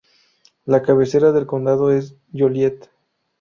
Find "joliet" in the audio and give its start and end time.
2.33-2.89